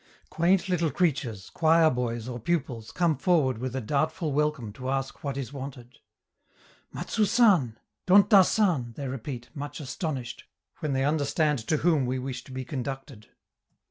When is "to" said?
4.73-4.89, 11.67-11.77, 12.45-12.51